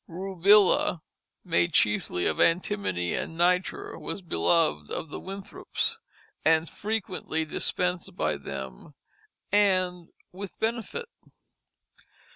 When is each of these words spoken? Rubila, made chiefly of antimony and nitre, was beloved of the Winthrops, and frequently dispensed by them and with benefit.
Rubila, 0.09 1.03
made 1.45 1.73
chiefly 1.73 2.25
of 2.25 2.39
antimony 2.41 3.13
and 3.13 3.37
nitre, 3.37 3.99
was 3.99 4.23
beloved 4.23 4.89
of 4.89 5.09
the 5.11 5.19
Winthrops, 5.19 5.95
and 6.43 6.67
frequently 6.67 7.45
dispensed 7.45 8.15
by 8.15 8.37
them 8.37 8.95
and 9.51 10.07
with 10.31 10.57
benefit. 10.57 11.05